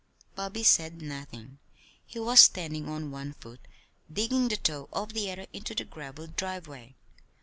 [0.33, 1.59] Bobby said nothing.
[2.07, 3.59] He was standing on one foot,
[4.11, 6.95] digging the toe of the other into the graveled driveway.